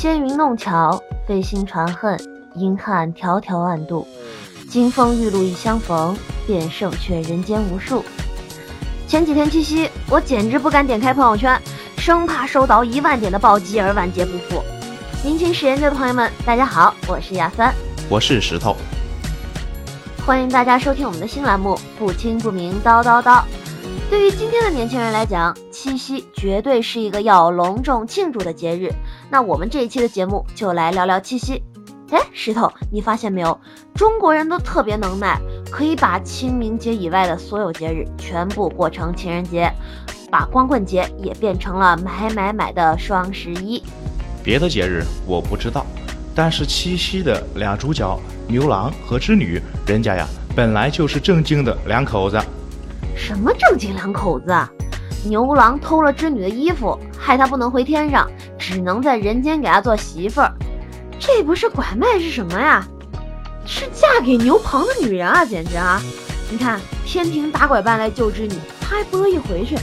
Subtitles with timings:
[0.00, 2.18] 纤云弄巧，飞星传恨，
[2.54, 4.08] 银汉迢迢暗度。
[4.66, 6.16] 金风玉露一相逢，
[6.46, 8.02] 便胜却人间无数。
[9.06, 11.60] 前几天七夕，我简直不敢点开朋友圈，
[11.98, 14.62] 生怕收到一万点的暴击而万劫不复。
[15.22, 17.70] 年轻史研究的朋友们，大家好，我是亚三，
[18.08, 18.74] 我是石头，
[20.24, 23.40] 欢迎大家收听我们的新栏目《不清不明叨叨叨》。
[24.08, 28.90] 对于今天的年轻人来讲，七夕绝对是一个要隆重庆祝的节日。
[29.30, 31.62] 那我们这一期的节目就来聊聊七夕。
[32.10, 33.56] 哎，石头，你发现没有？
[33.94, 39.72] 中国人都特别能耐，可以把清明节以外的所有节日全部过成情人节，
[40.28, 43.80] 把光棍节也变成了买买买的双十一。
[44.42, 45.86] 别的节日我不知道，
[46.34, 52.36] 但是七夕的俩主角牛郎和织女，人家呀本来就是正经的两口子。
[53.14, 54.68] 什么正经两口子啊？
[55.24, 58.28] 牛郎偷了织女的衣服，害她不能回天上，
[58.60, 60.52] 只能在人间给他做媳妇儿。
[61.18, 62.86] 这不是拐卖是什么呀？
[63.66, 66.00] 是嫁给牛棚的女人啊，简直啊！
[66.50, 69.76] 你看天庭打拐办来救织女，他还不乐意回去。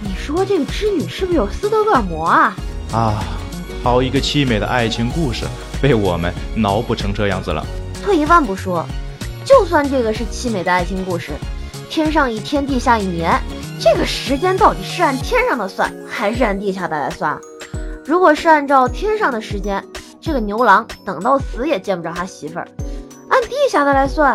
[0.00, 2.56] 你说这个织女是不是有斯德哥尔摩啊？
[2.92, 3.24] 啊，
[3.82, 5.44] 好一个凄美的爱情故事，
[5.82, 7.64] 被我们脑补成这样子了。
[8.02, 8.86] 退一万步说，
[9.44, 11.32] 就算这个是凄美的爱情故事，
[11.90, 13.38] 天上一天，地下一年，
[13.80, 17.38] 这个时间到底是按天上的算，还是按地下的来算？
[18.06, 19.82] 如果是按照天上的时间。
[20.20, 22.66] 这个牛郎等到死也见不着他媳妇儿，
[23.28, 24.34] 按地下的来算，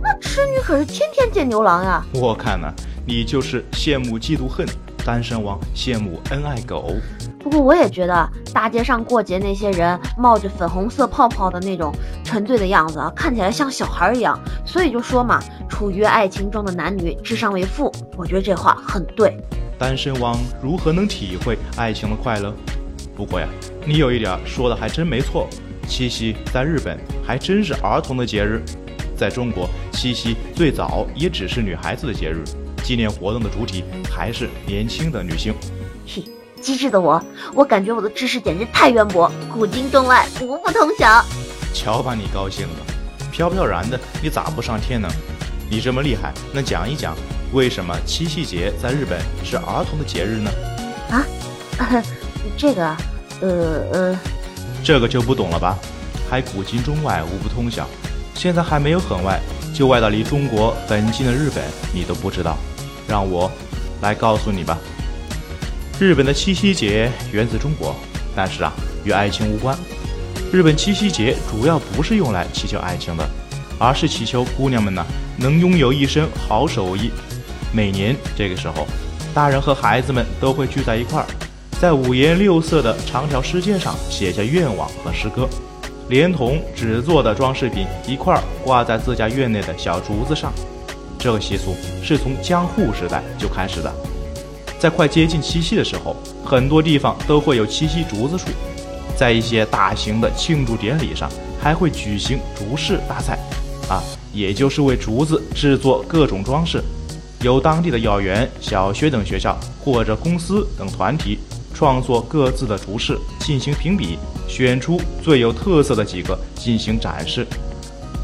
[0.00, 2.04] 那织女可是天天见牛郎呀。
[2.14, 2.72] 我看呢，
[3.04, 4.64] 你就是羡慕嫉妒恨，
[5.04, 6.92] 单身王羡慕恩爱狗。
[7.40, 14.38] 不过我也觉得大街上过节那些人冒着粉红色泡泡的那种沉醉的样子啊，看起来像小孩一样。
[14.64, 19.36] 所以就说嘛，处于爱情中的男女智商为负，我觉得这话很对。
[19.76, 22.54] 单身汪如何能体会爱情的快乐？
[23.18, 23.48] 不过呀，
[23.84, 25.48] 你有一点说的还真没错，
[25.88, 26.96] 七夕在日本
[27.26, 28.62] 还真是儿童的节日，
[29.16, 32.44] 在中国七夕最早也只是女孩子的节日，
[32.84, 35.52] 纪念活动的主体还是年轻的女性。
[36.06, 36.22] 嘿，
[36.60, 37.20] 机智的我，
[37.54, 41.24] 我感觉我的知识简直太渊博，古今中外无不通晓。
[41.74, 45.08] 瞧把你高兴的，飘飘然的，你咋不上天呢？
[45.68, 47.16] 你这么厉害，那讲一讲
[47.52, 50.50] 为什么七夕节在日本是儿童的节日呢？
[51.10, 51.26] 啊？
[52.56, 52.96] 这个，
[53.40, 54.18] 呃呃，
[54.82, 55.76] 这个就不懂了吧？
[56.30, 57.88] 还古今中外无不通晓，
[58.34, 59.40] 现在还没有很外，
[59.74, 61.64] 就外到离中国很近的日本，
[61.94, 62.56] 你都不知道，
[63.08, 63.50] 让我
[64.02, 64.76] 来告诉你吧。
[65.98, 67.94] 日本的七夕节源自中国，
[68.36, 68.72] 但是啊，
[69.04, 69.76] 与爱情无关。
[70.52, 73.28] 日本七夕节主要不是用来祈求爱情的，
[73.78, 75.04] 而是祈求姑娘们呢
[75.36, 77.10] 能拥有一身好手艺。
[77.72, 78.86] 每年这个时候，
[79.34, 81.26] 大人和孩子们都会聚在一块儿。
[81.80, 85.48] 在五颜六色的长条诗笺上写下愿望和诗歌，
[86.08, 90.52] 连同纸做的装饰品一块儿挂在自家院内的小竹子上。
[91.20, 93.94] 这个习俗是从江户时代就开始的。
[94.76, 98.46] 在快接近七夕的时候，很多地方都会有七夕竹子树。
[99.16, 101.30] 在一些大型的庆祝典礼上，
[101.60, 103.38] 还会举行竹饰大赛，
[103.88, 104.02] 啊，
[104.32, 106.82] 也就是为竹子制作各种装饰。
[107.42, 111.38] 由当地的幼儿园、小学等学校或者公司等团体。
[111.78, 114.18] 创作各自的竹饰进行评比，
[114.48, 117.46] 选出最有特色的几个进行展示。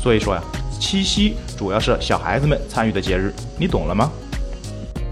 [0.03, 0.43] 所以说呀，
[0.81, 4.11] 七夕主要是小孩子们参与的节日，你懂了吗？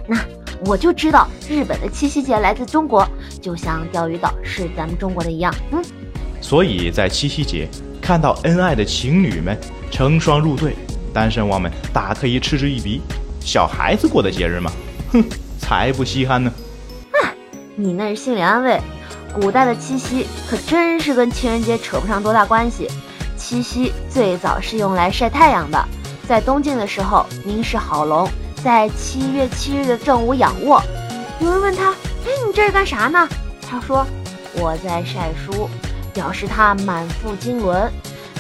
[0.09, 0.19] 那
[0.67, 3.09] 我就知道日本的七夕节来自中国，
[3.41, 5.55] 就像钓鱼岛是咱们中国的一样。
[5.71, 5.81] 嗯，
[6.41, 7.69] 所以在七夕节
[8.01, 9.57] 看到恩爱的情侣们
[9.89, 10.75] 成双入对，
[11.15, 13.01] 单身汪们大可以嗤之以鼻。
[13.39, 14.73] 小孩子过的节日嘛，
[15.13, 15.25] 哼，
[15.61, 16.53] 才不稀罕呢。
[17.75, 18.81] 你那是心理安慰，
[19.33, 22.87] 古代的七夕可真是跟情人节扯不上多大关系。
[23.37, 25.83] 七夕最早是用来晒太阳的，
[26.29, 28.29] 在东晋的时候，名士郝龙
[28.63, 30.83] 在七月七日的正午仰卧，
[31.41, 31.91] 有人问他
[32.25, 33.27] ：“哎，你这是干啥呢？”
[33.67, 34.07] 他说
[34.55, 35.69] ：“我在晒书，
[36.13, 37.91] 表示他满腹经纶。”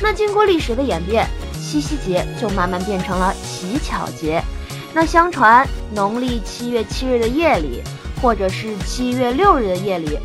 [0.03, 4.43] 那经过历史的演变，七夕节就慢慢变成了乞巧节。
[4.93, 7.83] 那相传农历七月七日的夜里。
[8.23, 10.17] 或者是七月六日的夜里，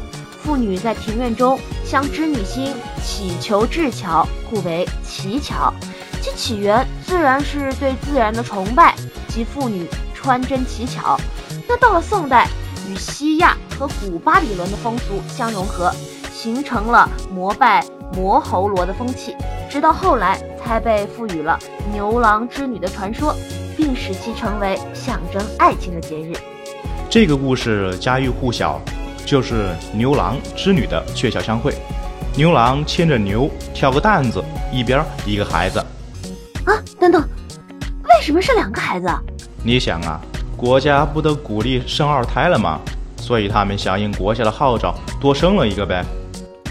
[0.43, 5.73] 妇女在庭院中向织女星祈求智巧，故为乞巧。
[6.21, 8.95] 其起源自然是对自然的崇拜，
[9.27, 11.19] 及妇女穿针乞巧。
[11.67, 12.47] 那到了宋代，
[12.87, 15.91] 与西亚和古巴比伦的风俗相融合，
[16.31, 17.83] 形成了膜拜
[18.13, 19.35] 摩喉罗的风气。
[19.69, 21.57] 直到后来才被赋予了
[21.91, 23.35] 牛郎织女的传说，
[23.75, 26.33] 并使其成为象征爱情的节日。
[27.09, 28.79] 这个故事家喻户晓，
[29.25, 31.73] 就是牛郎织女的鹊桥相会。
[32.35, 35.79] 牛郎牵着牛挑个担子，一边一个孩子。
[36.65, 39.07] 啊，等等，为什么是两个孩子？
[39.63, 40.21] 你想啊，
[40.55, 42.79] 国家不都鼓励生二胎了吗？
[43.17, 46.05] 所以他们响应国家的号召，多生了一个呗。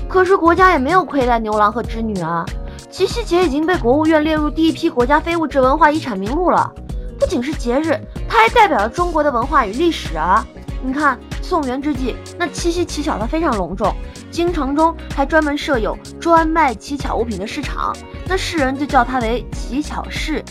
[0.09, 2.45] 可是国家也没有亏待牛郎和织女啊。
[2.89, 6.73] 七夕节已经被国务院列入第一批国家非物质文化遗产名录了，
[7.19, 8.01] 不仅是节日，
[8.37, 10.47] 它还代表了中国的文化与历史啊！
[10.85, 13.91] 你看，宋元之际，那七夕乞巧它非常隆重，
[14.31, 17.97] 京城中还专门设有专卖乞巧物品的市场，
[18.27, 20.45] 那世人就叫它为乞巧市。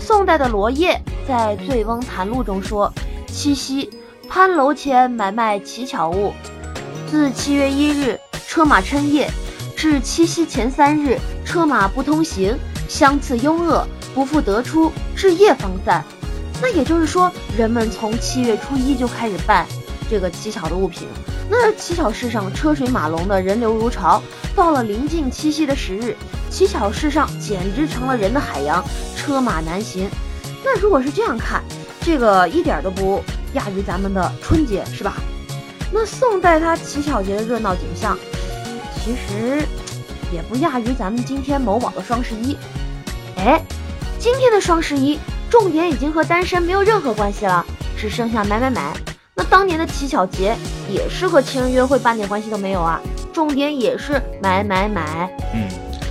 [0.00, 2.92] 宋代的罗烨在《醉翁谈录》中说
[3.28, 3.88] ：“七夕，
[4.28, 6.32] 潘楼前买卖乞巧物，
[7.08, 8.18] 自七月一日
[8.48, 9.30] 车马称夜。”
[9.78, 12.58] 至七夕前三日，车马不通行，
[12.88, 16.04] 相次拥恶，不复得出，至夜方散。
[16.60, 19.66] 那也就是说，人们从七月初一就开始办
[20.10, 21.06] 这个乞巧的物品。
[21.50, 24.22] 那乞巧市上车水马龙的人流如潮，
[24.54, 26.16] 到了临近七夕的时日，
[26.50, 28.84] 乞巧市上简直成了人的海洋，
[29.16, 30.10] 车马难行。
[30.64, 31.62] 那如果是这样看，
[32.02, 33.22] 这个一点都不
[33.54, 35.14] 亚于咱们的春节，是吧？
[35.90, 38.18] 那宋代它乞巧节的热闹景象。
[38.96, 39.64] 其实
[40.30, 42.54] 也不亚于咱们今天某宝的双十一。
[43.36, 43.64] 哎，
[44.18, 45.18] 今天的双十一
[45.50, 47.64] 重点已经和单身没有任何关系了，
[47.96, 48.92] 只剩下买买买。
[49.34, 50.56] 那当年的乞巧节
[50.90, 53.00] 也是和情人约会半点关系都没有啊，
[53.32, 55.30] 重点也是买买买。
[55.54, 55.68] 嗯，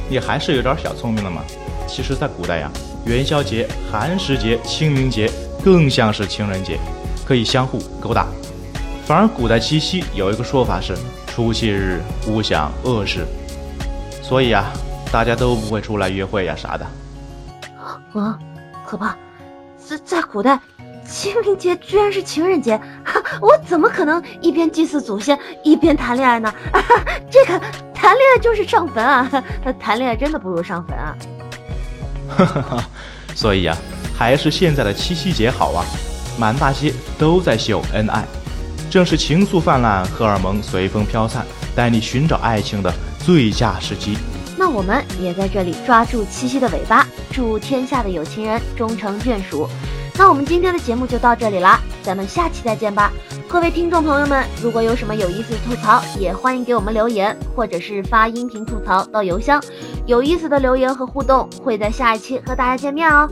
[0.10, 1.42] 你还是有点小聪明的嘛。
[1.88, 2.72] 其实，在古代呀，
[3.06, 5.32] 元宵节、寒食节、清明节
[5.64, 6.78] 更像是情人节，
[7.26, 8.26] 可以相互勾搭。
[9.06, 10.96] 反而古代七夕有一个说法是。
[11.38, 13.24] 除夕日勿想恶事，
[14.24, 14.74] 所以啊，
[15.12, 16.88] 大家都不会出来约会呀啥的。
[17.80, 18.40] 啊，
[18.84, 19.16] 可怕！
[19.88, 20.60] 在在古代，
[21.08, 22.80] 清明节居然是情人节，
[23.40, 26.54] 我怎么可能一边祭祀祖先一边谈恋爱呢？
[26.74, 26.84] 啊
[27.32, 27.60] 这个
[27.94, 29.30] 谈恋爱就是上坟啊！
[29.80, 31.16] 谈恋爱真的不如上坟啊！
[32.28, 32.90] 哈哈哈，
[33.34, 33.78] 所以啊，
[34.18, 35.86] 还是现在的七夕节好啊，
[36.38, 38.26] 满大街都在秀恩爱。
[38.90, 44.18] 正是情愫泛滥，荷尔蒙随风飘散，带你寻找爱情的最佳时机。
[44.58, 47.07] 那我们也在这里抓住七夕的尾巴，
[47.38, 49.68] 祝天下的有情人终成眷属。
[50.18, 53.14] 那我们今天的节目就到这里啦，咱们下期再见吧。
[53.48, 59.64] 各位听众朋友们，如果有什么有意思的吐槽，也欢迎给我们留言，或者是发音频吐槽到邮箱。
[60.08, 63.30] 有意思的留言和互动会在下一期和大家见面哦。